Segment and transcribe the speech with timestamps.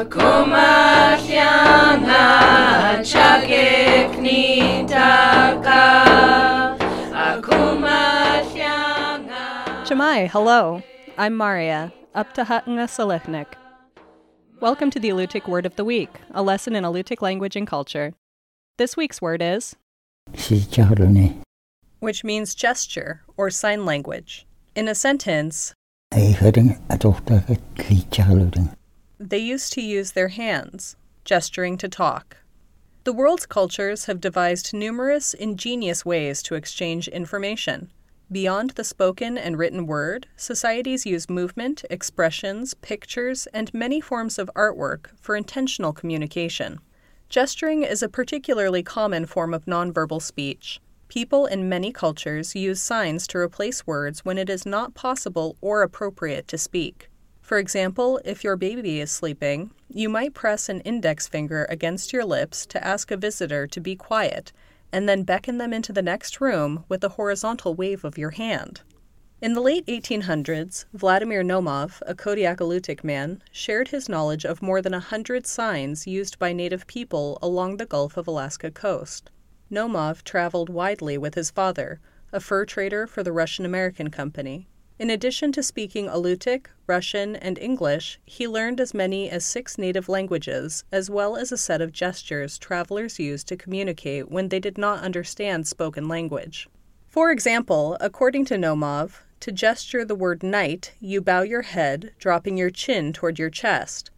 [0.00, 1.04] Akumahyanga
[3.04, 4.88] chakeknitaka
[7.12, 8.64] Akumahyanga
[9.84, 10.82] Chamai, hello.
[11.18, 13.46] I'm Maria, up to Hatanga.
[14.60, 18.14] Welcome to the Alutiiq Word of the Week, a lesson in Alutiiq language and culture.
[18.78, 19.76] This week's word is,
[21.98, 24.46] which means gesture or sign language.
[24.74, 25.74] In a sentence,
[26.14, 28.79] Eichering adoptere Sijarluni.
[29.20, 32.38] They used to use their hands, gesturing to talk.
[33.04, 37.90] The world's cultures have devised numerous ingenious ways to exchange information.
[38.32, 44.50] Beyond the spoken and written word, societies use movement, expressions, pictures, and many forms of
[44.56, 46.80] artwork for intentional communication.
[47.28, 50.80] Gesturing is a particularly common form of nonverbal speech.
[51.08, 55.82] People in many cultures use signs to replace words when it is not possible or
[55.82, 57.09] appropriate to speak.
[57.50, 62.24] For example, if your baby is sleeping, you might press an index finger against your
[62.24, 64.52] lips to ask a visitor to be quiet,
[64.92, 68.82] and then beckon them into the next room with a horizontal wave of your hand.
[69.42, 74.80] In the late 1800s, Vladimir Naumoff, a Kodiak Alutiiq man, shared his knowledge of more
[74.80, 79.32] than a hundred signs used by native people along the Gulf of Alaska coast.
[79.68, 81.98] Naumoff traveled widely with his father,
[82.32, 84.68] a fur trader for the Russian American Company.
[85.00, 90.10] In addition to speaking Alutiiq, Russian, and English, he learned as many as six native
[90.10, 94.76] languages, as well as a set of gestures travelers used to communicate when they did
[94.76, 96.68] not understand spoken language.
[97.08, 102.58] For example, according to Naumoff, to gesture the word night, you bow your head, dropping
[102.58, 104.10] your chin toward your chest.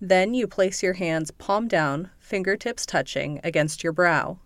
[0.00, 4.40] Then you place your hands palm down, fingertips touching, against your brow.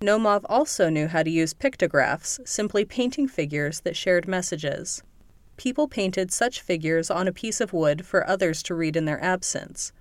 [0.00, 5.02] Naumoff also knew how to use pictographs, simply painting figures that shared messages.
[5.56, 9.22] People painted such figures on a piece of wood for others to read in their
[9.22, 9.92] absence.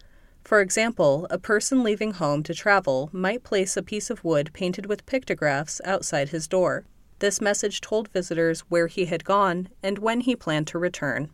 [0.43, 4.85] For example, a person leaving home to travel might place a piece of wood painted
[4.85, 6.85] with pictographs outside his door.
[7.19, 11.29] This message told visitors where he had gone and when he planned to return.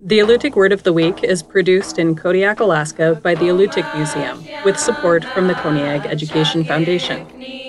[0.00, 4.44] The Alutiiq Word of the Week is produced in Kodiak, Alaska by the Alutiiq Museum
[4.64, 7.26] with support from the Koniag Education Foundation.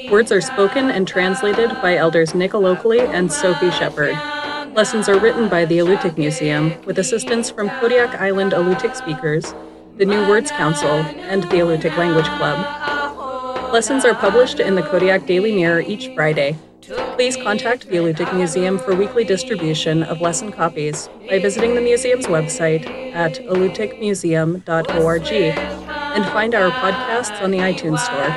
[0.09, 4.15] Words are spoken and translated by elders Nick Alokli and Sophie Shepard.
[4.79, 9.53] Lessons are written by the Alutiiq Museum with assistance from Kodiak Island Alutiiq speakers,
[9.97, 13.73] the New Words Council, and the Alutiiq Language Club.
[13.73, 16.55] Lessons are published in the Kodiak Daily Mirror each Friday.
[17.15, 22.27] Please contact the Alutiiq Museum for weekly distribution of lesson copies by visiting the museum's
[22.27, 28.31] website at alutiiqmuseum.org and find our podcasts on the iTunes Store.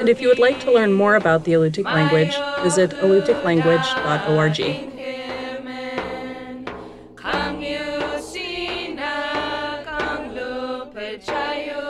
[0.00, 4.89] And if you would like to learn more about the Alutiiq language, visit alutiiqlanguage.org.
[11.18, 11.89] Child.